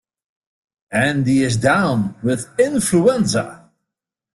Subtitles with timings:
[0.91, 3.69] Andy is down with influenza.